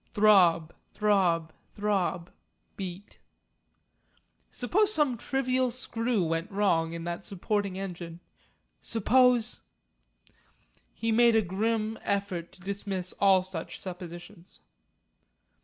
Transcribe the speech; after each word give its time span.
Throb, 0.15 0.73
throb, 0.95 1.53
throb 1.75 2.31
beat; 2.75 3.19
suppose 4.49 4.91
some 4.91 5.15
trivial 5.15 5.69
screw 5.69 6.23
went 6.23 6.49
wrong 6.49 6.93
in 6.93 7.03
that 7.03 7.23
supporting 7.23 7.77
engine! 7.77 8.19
Suppose! 8.81 9.61
He 10.95 11.11
made 11.11 11.35
a 11.35 11.43
grim 11.43 11.99
effort 12.01 12.51
to 12.53 12.61
dismiss 12.61 13.13
all 13.19 13.43
such 13.43 13.79
suppositions. 13.79 14.61